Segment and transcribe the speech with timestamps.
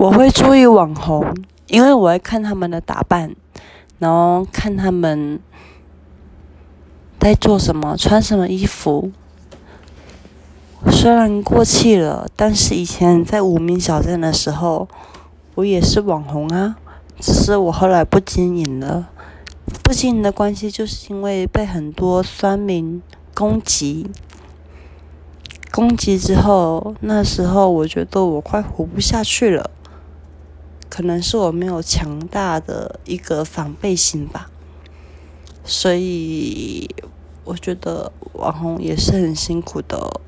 [0.00, 1.22] 我会注意网红，
[1.66, 3.36] 因为我会看他们的打扮，
[3.98, 5.38] 然后看他们
[7.18, 9.12] 在做什么，穿什么衣服。
[10.90, 14.88] 虽然过气了，但是以前在无名小站的时候，
[15.56, 16.76] 我也是网红啊。
[17.18, 19.10] 只是我后来不经营了，
[19.82, 23.02] 不经营的关系，就是因为被很多酸民
[23.34, 24.10] 攻击。
[25.70, 29.70] 攻击之后，那时候我觉得我快活不下去了。
[31.00, 34.50] 可能是我没有强大的一个防备心吧，
[35.64, 36.94] 所以
[37.42, 40.20] 我觉得网红也是很辛苦的。